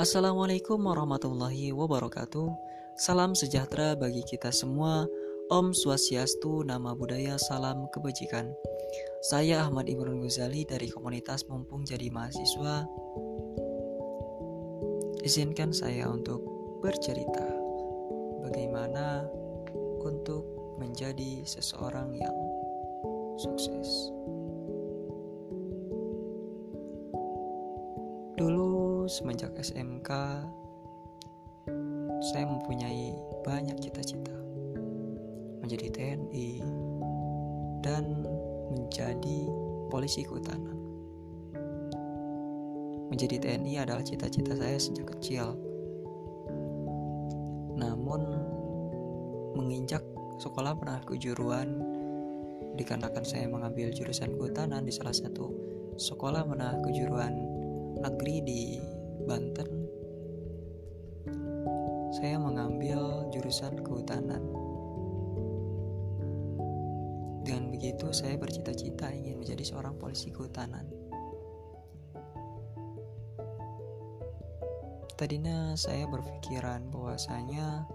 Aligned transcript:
Assalamualaikum 0.00 0.80
warahmatullahi 0.80 1.76
wabarakatuh. 1.76 2.48
Salam 2.96 3.36
sejahtera 3.36 3.92
bagi 3.92 4.24
kita 4.24 4.48
semua. 4.48 5.04
Om 5.52 5.76
Swastiastu, 5.76 6.64
nama 6.64 6.96
budaya, 6.96 7.36
salam 7.36 7.84
kebajikan. 7.92 8.48
Saya 9.20 9.60
Ahmad 9.60 9.92
Imran 9.92 10.24
Ghazali 10.24 10.64
dari 10.64 10.88
komunitas 10.88 11.44
Mumpung 11.52 11.84
Jadi 11.84 12.08
Mahasiswa. 12.08 12.88
Izinkan 15.20 15.76
saya 15.76 16.08
untuk 16.08 16.40
bercerita 16.80 17.44
bagaimana 18.40 19.28
untuk 20.00 20.48
menjadi 20.80 21.44
seseorang 21.44 22.16
yang 22.16 22.36
sukses. 23.36 24.08
Dulu 28.40 28.89
semenjak 29.10 29.50
SMK 29.58 30.06
saya 32.30 32.44
mempunyai 32.46 33.10
banyak 33.42 33.74
cita-cita 33.82 34.30
menjadi 35.58 35.90
TNI 35.90 36.62
dan 37.82 38.22
menjadi 38.70 39.50
polisi 39.90 40.22
kehutanan. 40.22 40.78
Menjadi 43.10 43.42
TNI 43.42 43.82
adalah 43.82 44.06
cita-cita 44.06 44.54
saya 44.54 44.78
sejak 44.78 45.10
kecil. 45.18 45.58
Namun 47.74 48.22
menginjak 49.58 50.06
sekolah 50.38 50.78
pernah 50.78 51.02
kejuruan 51.02 51.82
dikarenakan 52.78 53.26
saya 53.26 53.50
mengambil 53.50 53.90
jurusan 53.90 54.38
kehutanan 54.38 54.86
di 54.86 54.94
salah 54.94 55.10
satu 55.10 55.50
sekolah 55.98 56.46
menengah 56.46 56.78
kejuruan 56.86 57.34
negeri 57.98 58.36
di 58.46 58.62
Banten. 59.30 59.70
Saya 62.10 62.34
mengambil 62.34 63.30
jurusan 63.30 63.78
kehutanan. 63.78 64.42
Dengan 67.46 67.70
begitu 67.70 68.10
saya 68.10 68.34
bercita-cita 68.34 69.14
ingin 69.14 69.38
menjadi 69.38 69.62
seorang 69.70 69.94
polisi 70.02 70.34
kehutanan. 70.34 70.82
Tadinya 75.14 75.78
saya 75.78 76.10
berpikiran 76.10 76.90
bahwasanya 76.90 77.86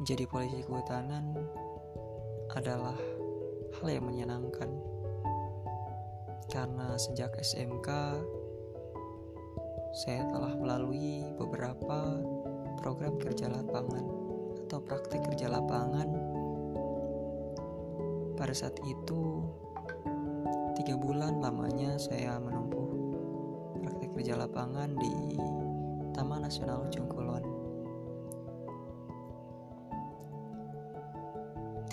menjadi 0.00 0.24
polisi 0.24 0.64
kehutanan 0.64 1.36
adalah 2.56 2.96
hal 3.76 3.86
yang 3.92 4.08
menyenangkan. 4.08 4.72
Karena 6.48 6.96
sejak 6.96 7.36
SMK 7.44 7.92
saya 9.94 10.26
telah 10.26 10.50
melalui 10.58 11.22
beberapa 11.38 12.18
program 12.82 13.14
kerja 13.22 13.46
lapangan 13.46 14.02
atau 14.66 14.82
praktik 14.82 15.22
kerja 15.22 15.46
lapangan. 15.46 16.10
Pada 18.34 18.50
saat 18.50 18.74
itu 18.82 19.46
tiga 20.74 20.98
bulan 20.98 21.38
lamanya 21.38 21.94
saya 21.94 22.42
menempuh 22.42 22.90
praktik 23.86 24.10
kerja 24.18 24.34
lapangan 24.34 24.98
di 24.98 25.38
Taman 26.10 26.42
Nasional 26.42 26.90
Ujung 26.90 27.06
Kulon 27.06 27.46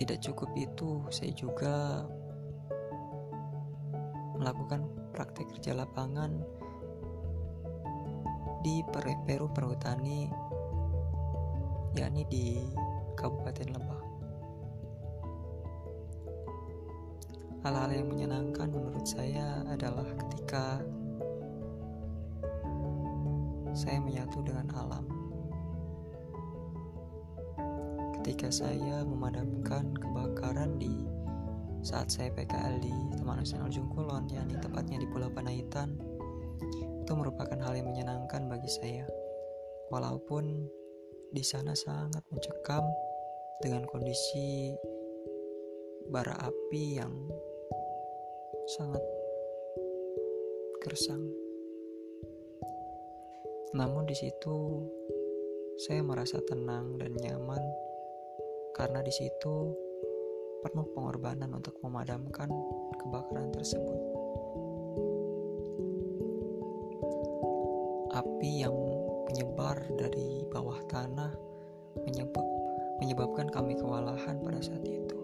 tidak 0.02 0.18
cukup 0.26 0.50
itu 0.58 1.06
saya 1.14 1.30
juga 1.38 2.10
melakukan 4.34 4.90
praktek 5.14 5.54
kerja 5.54 5.78
lapangan 5.78 6.42
di 8.62 8.86
Peru 9.26 9.50
Perhutani 9.50 10.30
yakni 11.98 12.24
di 12.30 12.46
Kabupaten 13.18 13.68
Lebak. 13.74 14.04
Hal-hal 17.62 17.90
yang 17.94 18.08
menyenangkan 18.10 18.74
menurut 18.74 19.06
saya 19.06 19.62
adalah 19.70 20.08
ketika 20.18 20.82
saya 23.74 24.02
menyatu 24.02 24.42
dengan 24.42 24.66
alam. 24.74 25.06
Ketika 28.22 28.50
saya 28.54 29.02
memadamkan 29.06 29.94
kebakaran 29.98 30.78
di 30.78 31.06
saat 31.82 32.14
saya 32.14 32.30
PKL 32.34 32.78
di 32.82 32.94
Taman 33.18 33.42
Nasional 33.42 33.74
Jungkulon, 33.74 34.30
yakni 34.30 34.54
tepatnya 34.62 35.02
di 35.02 35.10
Pulau 35.10 35.34
Panaitan, 35.34 35.98
itu 37.12 37.20
merupakan 37.28 37.60
hal 37.68 37.76
yang 37.76 37.92
menyenangkan 37.92 38.48
bagi 38.48 38.72
saya. 38.72 39.04
Walaupun 39.92 40.64
di 41.36 41.44
sana 41.44 41.76
sangat 41.76 42.24
mencekam 42.32 42.88
dengan 43.60 43.84
kondisi 43.84 44.72
bara 46.08 46.40
api 46.40 46.84
yang 46.96 47.12
sangat 48.80 49.04
gersang. 50.80 51.20
Namun 53.76 54.08
di 54.08 54.16
situ 54.16 54.88
saya 55.84 56.08
merasa 56.08 56.40
tenang 56.48 56.96
dan 56.96 57.12
nyaman 57.12 57.60
karena 58.72 59.04
di 59.04 59.12
situ 59.12 59.76
penuh 60.64 60.88
pengorbanan 60.96 61.60
untuk 61.60 61.76
memadamkan 61.84 62.48
kebakaran 63.04 63.52
tersebut. 63.52 64.11
Api 68.42 68.66
yang 68.66 68.74
menyebar 69.30 69.78
dari 70.02 70.42
bawah 70.50 70.82
tanah 70.90 71.30
menyebab, 72.10 72.42
menyebabkan 72.98 73.46
kami 73.54 73.78
kewalahan 73.78 74.42
pada 74.42 74.58
saat 74.58 74.82
itu. 74.82 75.20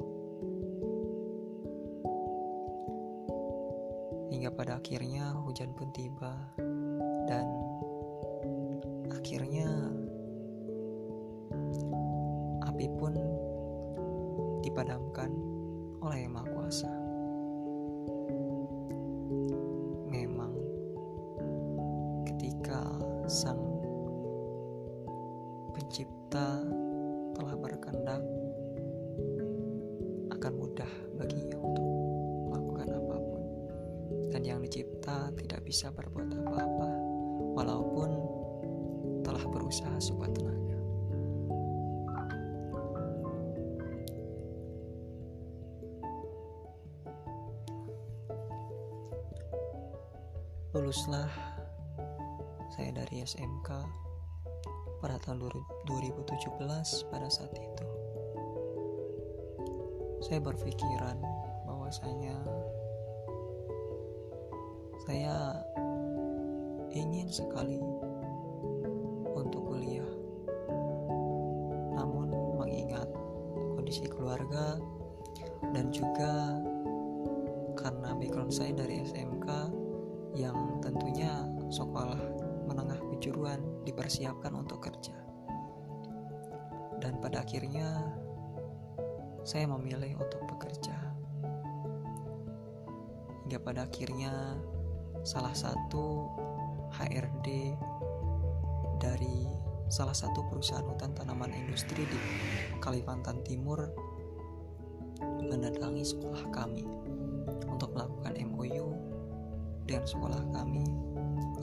Hingga 4.29 4.53
pada 4.53 4.77
akhirnya 4.77 5.33
hujan 5.33 5.73
pun 5.73 5.89
tiba 5.97 6.29
dan 7.25 7.50
akhirnya 9.09 9.66
api 12.69 12.85
pun 13.01 13.17
dipadamkan 14.61 15.33
oleh 16.06 16.29
Yang 16.29 16.46
berusaha 39.57 39.97
sekuat 39.97 40.38
tenaga. 40.38 40.78
luluslah 50.78 51.25
saya 52.69 52.94
dari 52.94 53.25
SMK 53.25 53.66
pada 55.01 55.18
tahun 55.25 55.50
2017 55.89 56.53
pada 57.09 57.28
saat 57.34 57.50
itu 57.57 57.88
saya 60.22 60.38
berpikiran 60.38 61.18
bahwasanya 61.65 62.38
saya 65.01 65.65
ingin 66.94 67.25
sekali 67.33 67.81
keluarga 74.38 74.78
dan 75.74 75.89
juga 75.89 76.62
karena 77.74 78.13
background 78.13 78.54
saya 78.54 78.69
dari 78.78 79.01
SMK 79.01 79.50
yang 80.38 80.78
tentunya 80.78 81.42
sekolah 81.74 82.22
menengah 82.69 83.01
kejuruan 83.18 83.57
dipersiapkan 83.81 84.54
untuk 84.54 84.86
kerja. 84.86 85.18
Dan 87.01 87.18
pada 87.18 87.42
akhirnya 87.42 88.06
saya 89.42 89.66
memilih 89.66 90.22
untuk 90.22 90.45
bekerja. 90.45 90.94
Hingga 93.42 93.57
pada 93.66 93.89
akhirnya 93.89 94.62
salah 95.25 95.57
satu 95.57 96.30
HRD 96.94 97.74
dari 99.01 99.50
salah 99.89 100.13
satu 100.13 100.45
perusahaan 100.45 100.86
hutan 100.86 101.16
tanaman 101.18 101.50
industri 101.57 102.06
di 102.06 102.19
Kalimantan 102.84 103.42
Timur 103.42 104.06
mendatangi 105.47 106.03
sekolah 106.03 106.44
kami 106.51 106.83
untuk 107.71 107.95
melakukan 107.95 108.35
MOU 108.51 108.94
dengan 109.88 110.05
sekolah 110.05 110.44
kami 110.51 110.83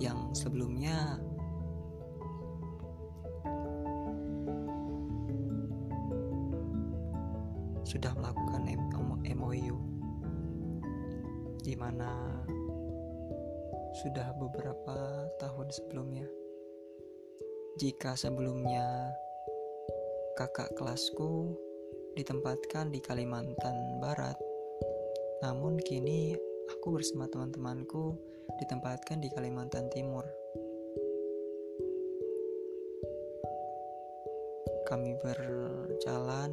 yang 0.00 0.32
sebelumnya 0.32 1.20
sudah 7.84 8.10
melakukan 8.16 8.64
MOU 9.36 9.76
di 11.64 11.72
mana 11.76 12.12
sudah 13.94 14.34
beberapa 14.36 15.30
tahun 15.38 15.68
sebelumnya. 15.70 16.26
Jika 17.80 18.18
sebelumnya 18.18 19.14
kakak 20.36 20.74
kelasku 20.76 21.54
ditempatkan 22.14 22.94
di 22.94 23.02
Kalimantan 23.02 23.98
Barat, 23.98 24.38
namun 25.42 25.74
kini 25.82 26.38
aku 26.70 26.94
bersama 26.94 27.26
teman-temanku 27.26 28.14
ditempatkan 28.62 29.18
di 29.18 29.28
Kalimantan 29.34 29.90
Timur. 29.90 30.22
Kami 34.86 35.18
berjalan 35.18 36.52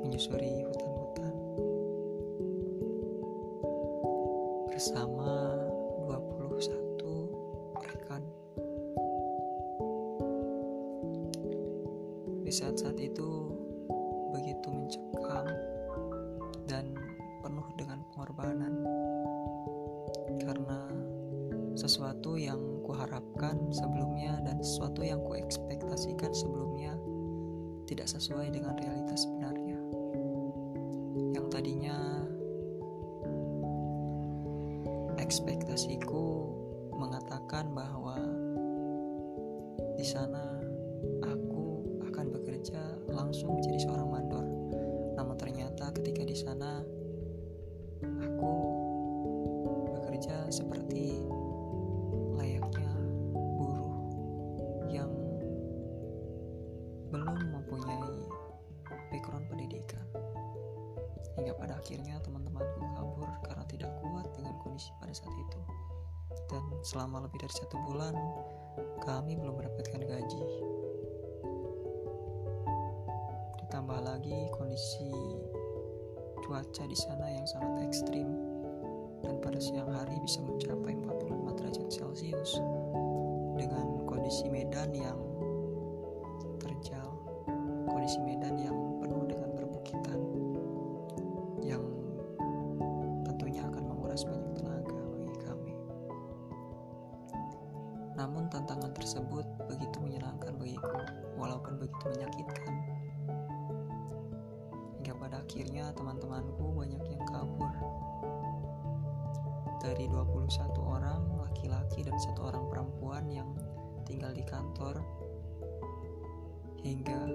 menyusuri 0.00 0.64
hutan-hutan 0.64 1.34
bersama 4.72 5.37
yang 22.58 22.82
kuharapkan 22.82 23.56
sebelumnya 23.70 24.42
dan 24.42 24.58
sesuatu 24.58 25.06
yang 25.06 25.22
kuekspektasikan 25.22 26.34
sebelumnya 26.34 26.98
tidak 27.86 28.10
sesuai 28.10 28.50
dengan 28.52 28.74
realitas 28.76 29.24
sebenarnya. 29.24 29.78
Yang 31.38 31.46
tadinya 31.54 31.98
ekspektasiku 35.22 36.24
mengatakan 36.98 37.70
bahwa 37.70 38.18
di 39.94 40.06
sana 40.06 40.58
aku 41.22 41.37
Hingga 61.48 61.64
pada 61.64 61.80
akhirnya 61.80 62.20
teman-temanku 62.20 62.76
kabur 62.92 63.24
karena 63.40 63.64
tidak 63.72 63.88
kuat 64.04 64.28
dengan 64.36 64.52
kondisi 64.60 64.92
pada 65.00 65.16
saat 65.16 65.32
itu. 65.32 65.60
Dan 66.44 66.60
selama 66.84 67.24
lebih 67.24 67.40
dari 67.40 67.54
satu 67.56 67.72
bulan, 67.88 68.12
kami 69.00 69.32
belum 69.32 69.56
mendapatkan 69.56 69.96
gaji. 69.96 70.44
Ditambah 73.64 73.96
lagi 73.96 74.36
kondisi 74.60 75.08
cuaca 76.44 76.84
di 76.84 76.96
sana 77.00 77.32
yang 77.32 77.48
sangat 77.48 77.80
ekstrim 77.88 78.28
dan 79.24 79.40
pada 79.40 79.56
siang 79.56 79.88
hari 79.88 80.20
bisa 80.20 80.44
mencapai 80.44 81.00
45 81.00 81.56
derajat 81.64 81.86
Celcius 81.88 82.60
dengan 83.56 84.04
kondisi 84.04 84.52
medan 84.52 84.92
yang 84.92 85.16
tersebut 99.08 99.48
begitu 99.72 100.04
menyenangkan 100.04 100.52
bagiku, 100.60 101.00
walaupun 101.40 101.80
begitu 101.80 102.12
menyakitkan 102.12 102.76
hingga 105.00 105.12
pada 105.16 105.40
akhirnya 105.40 105.88
teman-temanku 105.96 106.76
banyak 106.76 107.00
yang 107.08 107.24
kabur. 107.24 107.72
Dari 109.80 110.12
21 110.12 110.52
orang 110.84 111.24
laki-laki 111.40 112.04
dan 112.04 112.20
satu 112.20 112.52
orang 112.52 112.68
perempuan 112.68 113.24
yang 113.32 113.48
tinggal 114.04 114.28
di 114.36 114.44
kantor 114.44 115.00
hingga 116.84 117.32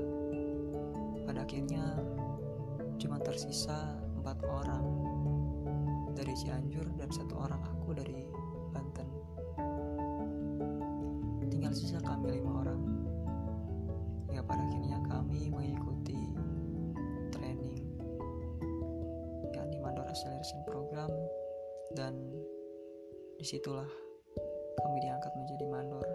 pada 1.26 1.42
akhirnya 1.42 1.98
cuma 3.02 3.18
tersisa 3.18 3.98
empat 4.22 4.46
orang 4.46 4.86
dari 6.14 6.38
Cianjur 6.38 6.86
dan 7.02 7.10
satu 7.10 7.34
orang 7.34 7.66
aku 7.66 7.98
dari 7.98 8.30
Banten 8.70 9.23
tinggal 11.74 11.90
sisa 11.90 12.00
kami 12.06 12.38
lima 12.38 12.62
orang. 12.62 12.82
Hingga 14.30 14.44
pada 14.46 14.62
akhirnya 14.62 14.98
kami 15.10 15.50
mengikuti 15.50 16.14
acceleration 20.14 20.62
program 20.70 21.10
dan 21.98 22.14
di 23.42 23.46
situlah 23.50 23.90
kami 24.78 24.98
diangkat 25.02 25.34
menjadi 25.34 25.66
mandor. 25.74 26.06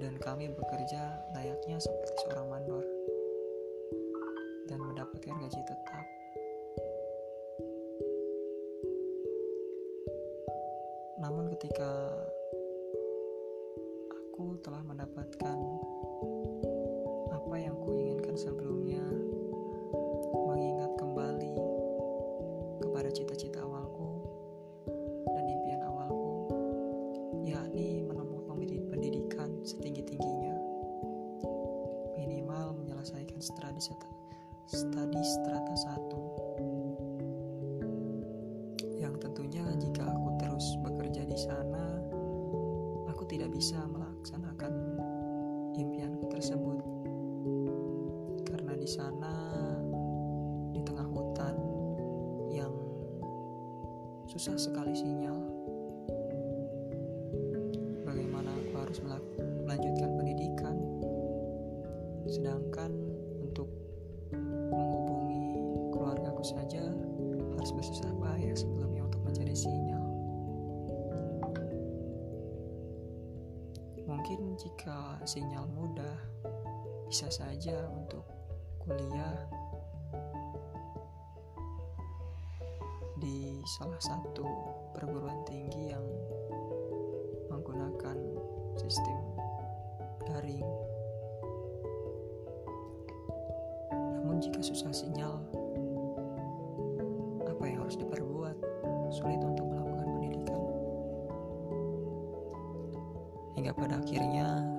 Dan 0.00 0.16
kami 0.16 0.48
bekerja 0.48 1.20
layaknya 1.36 1.76
seperti 1.76 2.16
seorang 2.24 2.48
mandor 2.48 2.93
namun 11.22 11.46
ketika 11.54 12.10
aku 14.10 14.58
telah 14.66 14.82
mendapatkan 14.82 15.58
apa 17.30 17.54
yang 17.54 17.78
kuinginkan 17.78 18.34
sebelumnya 18.34 19.02
mengingat 20.34 20.90
kembali 20.98 21.54
kepada 22.82 23.08
cita-cita 23.14 23.62
awalku 23.62 24.26
dan 25.30 25.44
impian 25.46 25.86
awalku, 25.86 26.50
yakni 27.46 28.02
menempuh 28.02 28.42
pendidikan 28.90 29.54
setinggi-tingginya, 29.62 30.58
minimal 32.18 32.74
menyelesaikan 32.74 33.38
studi 33.38 33.94
studi 34.66 35.22
strata 35.22 35.74
1 35.94 36.73
melaksanakan 44.04 44.72
impianku 45.72 46.28
tersebut. 46.28 46.78
Karena 48.44 48.76
di 48.76 48.88
sana 48.88 49.32
di 50.68 50.80
tengah 50.84 51.08
hutan 51.08 51.56
yang 52.52 52.72
susah 54.28 54.60
sekali 54.60 54.92
sinyal 54.92 55.53
sinyal 75.34 75.66
mudah 75.66 76.14
bisa 77.10 77.26
saja 77.26 77.90
untuk 77.90 78.22
kuliah 78.86 79.34
di 83.18 83.58
salah 83.66 83.98
satu 83.98 84.46
perguruan 84.94 85.42
tinggi 85.42 85.90
yang 85.90 86.06
menggunakan 87.50 88.14
sistem 88.78 89.18
daring. 90.22 90.70
Namun 93.90 94.38
jika 94.38 94.62
susah 94.62 94.94
sinyal, 94.94 95.34
apa 97.42 97.62
yang 97.66 97.82
harus 97.82 97.98
diperbuat? 97.98 98.54
Sulit 99.10 99.42
untuk 99.42 99.66
melakukan 99.66 100.14
pendidikan. 100.14 100.62
Hingga 103.58 103.74
pada 103.74 103.98
akhirnya 103.98 104.73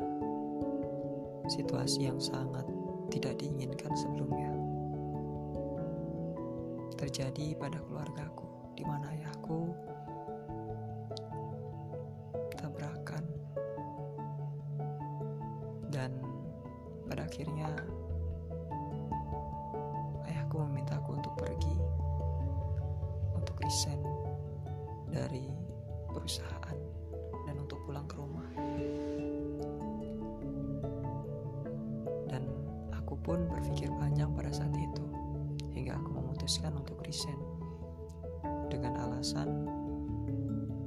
situasi 1.47 2.09
yang 2.09 2.19
sangat 2.19 2.65
tidak 3.13 3.37
diinginkan 3.37 3.93
sebelumnya. 3.93 4.51
Terjadi 6.95 7.55
pada 7.59 7.79
keluargaku, 7.85 8.47
di 8.73 8.83
mana 8.87 9.11
ayahku 9.13 9.71
tabrakan. 12.57 13.25
Dan 15.91 16.11
pada 17.07 17.27
akhirnya 17.29 17.71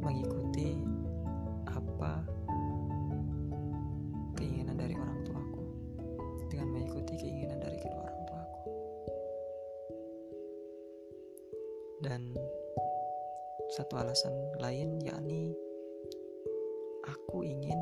mengikuti 0.09 0.73
apa 1.69 2.25
keinginan 4.41 4.81
dari 4.81 4.97
orang 4.97 5.21
tuaku. 5.21 5.65
Dengan 6.49 6.69
mengikuti 6.73 7.13
keinginan 7.21 7.61
dari 7.61 7.77
kedua 7.77 8.09
orang 8.09 8.23
tuaku. 8.25 8.71
Dan 12.01 12.23
satu 13.77 14.01
alasan 14.01 14.33
lain 14.65 14.97
yakni 15.05 15.53
aku 17.05 17.45
ingin 17.45 17.77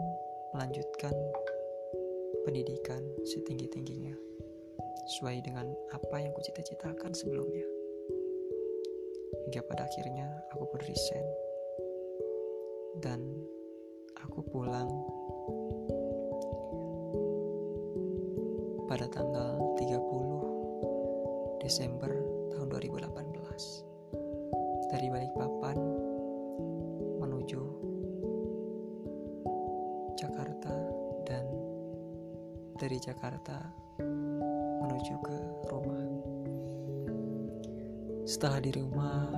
melanjutkan 0.51 1.15
pendidikan 2.43 3.07
setinggi-tingginya 3.23 4.19
sesuai 5.15 5.47
dengan 5.47 5.71
apa 5.95 6.19
yang 6.19 6.35
kucita-citakan 6.35 7.15
sebelumnya. 7.15 7.71
Hingga 9.47 9.63
pada 9.63 9.87
akhirnya 9.87 10.27
aku 10.51 10.67
pun 10.67 10.83
resign 10.83 11.46
dan 13.05 13.21
aku 14.17 14.41
pulang 14.49 14.89
pada 18.87 19.05
tanggal 19.11 19.59
30 19.77 21.61
Desember 21.61 22.13
tahun 22.55 22.69
2018 22.71 23.17
dari 24.89 25.07
Balikpapan 25.11 25.77
menuju 27.21 27.63
Jakarta 30.17 30.73
dan 31.27 31.45
dari 32.79 32.97
Jakarta 33.03 33.61
menuju 34.87 35.15
ke 35.21 35.39
rumah. 35.69 36.05
Setelah 38.27 38.59
di 38.59 38.71
rumah, 38.75 39.31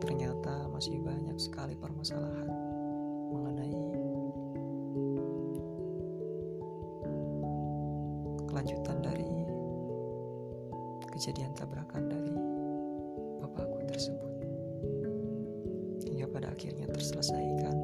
ternyata 0.00 0.66
masih 0.72 0.96
banyak 1.04 1.36
sekali 1.36 1.76
permasalahan 1.76 2.48
mengenai 3.30 3.78
kelanjutan 8.50 8.98
dari 9.04 9.28
kejadian 11.14 11.52
tabrakan 11.54 12.08
dari 12.08 12.32
bapakku 13.44 13.84
tersebut. 13.86 14.32
Hingga 16.08 16.26
pada 16.32 16.48
akhirnya 16.50 16.88
terselesaikan 16.88 17.79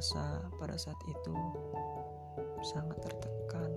merasa 0.00 0.40
pada 0.56 0.80
saat 0.80 0.96
itu 1.04 1.36
sangat 2.64 2.96
tertekan 3.04 3.68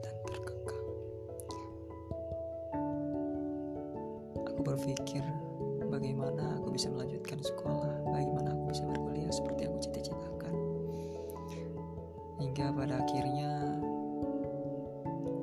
dan 0.00 0.16
terkekang. 0.32 0.86
Aku 4.48 4.64
berpikir 4.64 5.20
bagaimana 5.92 6.56
aku 6.56 6.72
bisa 6.72 6.88
melanjutkan 6.88 7.36
sekolah, 7.44 8.00
bagaimana 8.08 8.56
aku 8.56 8.72
bisa 8.72 8.88
berkuliah 8.88 9.28
seperti 9.28 9.68
aku 9.68 9.76
cita-citakan. 9.84 10.56
Hingga 12.40 12.72
pada 12.72 12.96
akhirnya 12.96 13.76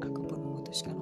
aku 0.02 0.26
pun 0.26 0.42
memutuskan 0.42 0.98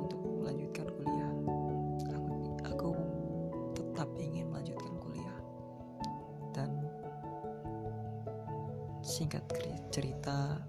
singkat 9.08 9.40
cerita, 9.88 10.60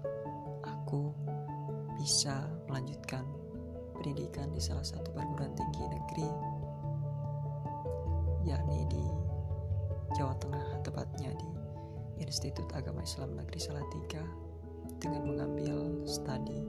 aku 0.63 1.11
bisa 1.99 2.47
melanjutkan 2.71 3.27
pendidikan 3.99 4.47
di 4.55 4.63
salah 4.63 4.87
satu 4.87 5.11
perguruan 5.11 5.51
tinggi 5.59 5.83
negeri 5.91 6.29
yakni 8.47 8.87
di 8.87 9.03
Jawa 10.15 10.31
Tengah 10.39 10.79
tepatnya 10.87 11.35
di 11.35 11.51
Institut 12.23 12.71
Agama 12.71 13.03
Islam 13.03 13.35
Negeri 13.35 13.59
Salatiga 13.59 14.23
dengan 15.03 15.27
mengambil 15.27 16.07
studi 16.07 16.63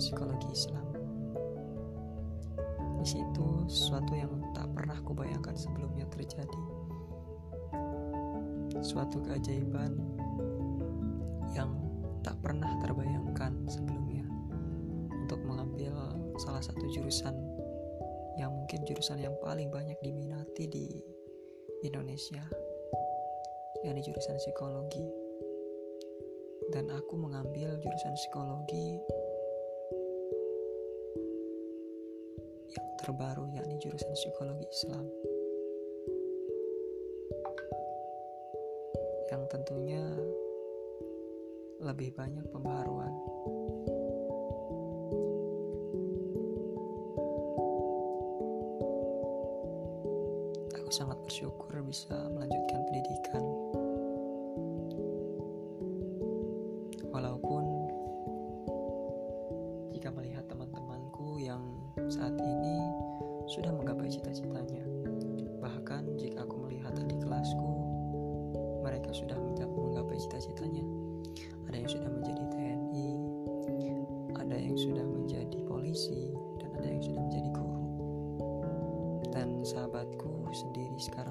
psikologi 0.00 0.48
Islam. 0.56 0.88
Di 2.96 3.04
situ 3.04 3.68
sesuatu 3.68 4.16
yang 4.16 4.32
tak 4.56 4.72
pernah 4.72 4.96
kubayangkan 5.04 5.52
sebelumnya 5.52 6.08
terjadi. 6.08 6.64
Suatu 8.80 9.20
keajaiban 9.20 10.09
tak 12.20 12.36
pernah 12.44 12.68
terbayangkan 12.84 13.68
sebelumnya 13.68 14.24
untuk 15.24 15.40
mengambil 15.44 15.94
salah 16.40 16.60
satu 16.60 16.84
jurusan 16.92 17.36
yang 18.36 18.52
mungkin 18.52 18.84
jurusan 18.88 19.20
yang 19.20 19.36
paling 19.44 19.68
banyak 19.68 19.96
diminati 20.00 20.64
di 20.68 20.86
Indonesia 21.84 22.44
yakni 23.80 24.04
jurusan 24.04 24.36
psikologi. 24.36 25.04
Dan 26.70 26.86
aku 26.92 27.18
mengambil 27.18 27.74
jurusan 27.82 28.14
psikologi 28.14 29.00
yang 32.70 32.86
terbaru 33.02 33.50
yakni 33.50 33.74
jurusan 33.82 34.12
psikologi 34.14 34.66
Islam. 34.70 35.06
Yang 39.32 39.42
tentunya 39.50 40.04
lebih 41.90 42.14
banyak 42.14 42.46
pembaharuan 42.54 43.10
aku 50.70 50.90
sangat 50.94 51.18
bersyukur 51.26 51.82
bisa 51.82 52.14
melanjutkan 52.30 52.78
pendidikan 52.86 53.42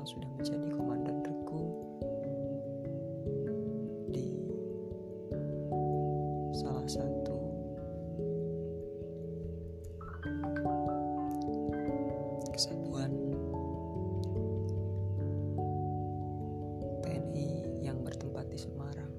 sudah 0.09 0.25
menjadi 0.41 0.67
komandan 0.73 1.21
regu 1.21 1.69
di 4.09 4.41
salah 6.49 6.89
satu 6.89 7.37
kesatuan 12.49 13.13
TNI 17.05 17.49
yang 17.85 18.01
bertempat 18.01 18.49
di 18.49 18.57
Semarang. 18.57 19.13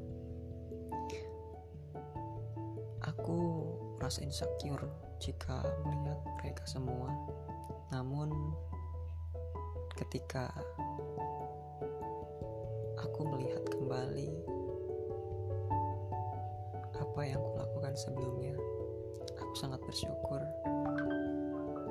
Aku 3.07 3.39
merasa 4.03 4.27
insecure 4.27 4.91
jika 5.23 5.63
melihat 5.87 6.19
mereka 6.43 6.67
semua. 6.67 7.15
Namun 7.95 8.59
ketika 10.01 10.49
aku 12.97 13.21
melihat 13.29 13.61
kembali 13.69 14.33
apa 16.97 17.21
yang 17.29 17.41
kulakukan 17.53 17.93
sebelumnya. 17.93 18.57
Aku 19.37 19.53
sangat 19.53 19.81
bersyukur 19.85 20.41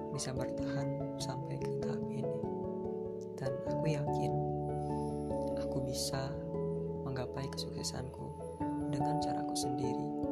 bisa 0.09 0.33
bertahan 0.33 0.89
sampai 1.21 1.61
ke 1.61 1.69
tahap 1.85 2.01
ini. 2.09 2.39
Dan 3.37 3.51
aku 3.69 3.85
yakin 3.85 4.33
aku 5.61 5.77
bisa 5.85 6.33
menggapai 7.05 7.45
kesuksesanku 7.53 8.25
dengan 8.89 9.21
caraku 9.21 9.53
sendiri. 9.53 10.28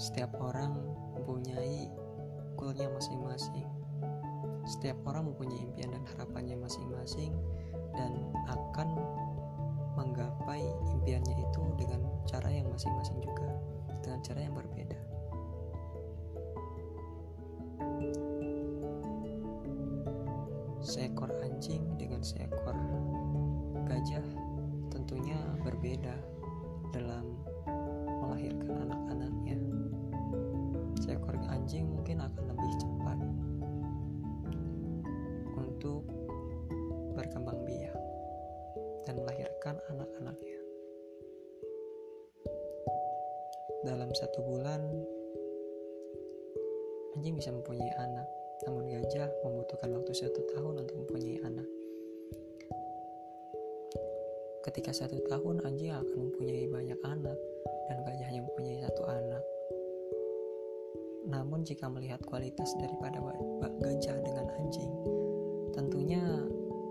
Setiap 0.00 0.32
orang 0.40 0.80
mempunyai 1.12 1.92
goalnya 2.56 2.88
masing-masing. 2.88 3.68
Setiap 4.64 4.96
orang 5.04 5.28
mempunyai 5.28 5.60
impian 5.60 5.92
dan 5.92 6.04
harapannya 6.16 6.56
masing-masing 6.56 7.36
dan 7.92 8.16
akan 8.48 8.96
menggapai 10.00 10.64
impiannya 10.96 11.36
itu 11.36 11.62
dengan 11.76 12.00
cara 12.24 12.48
yang 12.48 12.72
masing-masing 12.72 13.20
juga, 13.20 13.48
dengan 14.00 14.24
cara 14.24 14.40
yang 14.40 14.56
berbeda. 14.56 15.00
Seekor 20.80 21.28
anjing 21.44 21.84
dengan 22.00 22.24
seekor 22.24 22.72
gajah 23.84 24.24
tentunya 24.88 25.36
berbeda 25.60 26.16
dalam 26.88 27.36
melahirkan 28.24 28.88
anak-anaknya. 28.88 29.39
Anjing 31.50 31.90
mungkin 31.90 32.22
akan 32.22 32.44
lebih 32.46 32.72
cepat 32.78 33.18
untuk 35.58 36.02
berkembang 37.18 37.60
biak 37.66 37.98
dan 39.04 39.18
melahirkan 39.18 39.76
anak-anaknya. 39.90 40.58
Dalam 43.80 44.12
satu 44.12 44.44
bulan, 44.44 44.84
anjing 47.16 47.34
bisa 47.34 47.50
mempunyai 47.50 47.90
anak, 47.96 48.28
namun 48.68 48.86
gajah 48.92 49.28
membutuhkan 49.42 49.90
waktu 49.96 50.12
satu 50.12 50.40
tahun 50.52 50.84
untuk 50.84 50.96
mempunyai 51.00 51.40
anak. 51.42 51.68
Ketika 54.60 54.92
satu 54.92 55.16
tahun, 55.26 55.64
anjing 55.64 55.96
akan 55.96 56.16
mempunyai 56.28 56.68
banyak 56.68 57.00
anak, 57.08 57.38
dan 57.88 57.96
gajahnya 58.04 58.44
mempunyai 58.44 58.84
satu 58.84 59.02
anak. 59.08 59.42
Namun, 61.30 61.62
jika 61.62 61.86
melihat 61.86 62.18
kualitas 62.26 62.74
daripada 62.82 63.22
gajah 63.78 64.18
dengan 64.26 64.50
anjing, 64.58 64.90
tentunya 65.70 66.18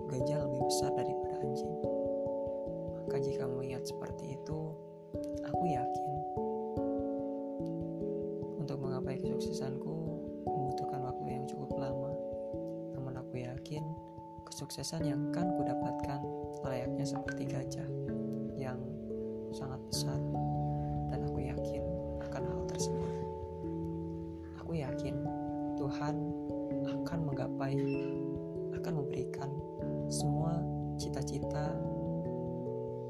gajah 0.07 0.39
lebih 0.47 0.61
besar 0.63 0.95
daripada 0.95 1.43
anjing. 1.43 1.75
Maka, 3.03 3.15
jika 3.19 3.43
melihat 3.51 3.83
seperti 3.83 4.39
itu, 4.39 4.59
aku 5.43 5.63
yakin 5.67 6.09
untuk 8.63 8.79
menggapai 8.79 9.19
kesuksesanku 9.19 9.91
membutuhkan 10.47 11.03
waktu 11.03 11.27
yang 11.35 11.43
cukup 11.43 11.75
lama. 11.75 12.15
Namun, 12.95 13.19
aku 13.19 13.43
yakin 13.43 13.83
kesuksesan 14.47 15.03
yang 15.03 15.19
akan 15.35 15.51
kudapatkan 15.59 16.19
layaknya 16.63 17.03
seperti 17.03 17.43
gajah 17.43 17.89
yang 18.55 18.79
sangat 19.51 19.83
besar 19.91 20.19
dan 21.11 21.27
aku 21.27 21.43
yakin 21.43 21.83
akan 22.23 22.43
hal 22.47 22.63
tersebut. 22.71 23.18
Tuhan 25.99 26.15
akan 26.87 27.19
menggapai, 27.27 27.75
akan 28.71 28.93
memberikan 29.03 29.51
semua 30.07 30.63
cita-cita 30.95 31.75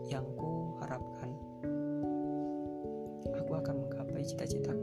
yang 0.09 0.25
ku 0.33 0.73
harapkan. 0.81 1.29
Aku 3.29 3.51
akan 3.61 3.85
menggapai 3.85 4.25
cita-citaku 4.25 4.78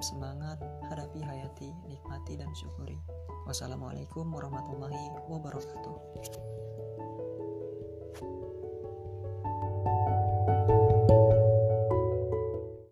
Tetap 0.00 0.16
semangat, 0.16 0.56
hadapi 0.88 1.20
hayati, 1.20 1.76
nikmati 1.84 2.32
dan 2.40 2.48
syukuri. 2.56 2.96
Wassalamualaikum 3.44 4.32
warahmatullahi 4.32 5.12
wabarakatuh. 5.28 5.96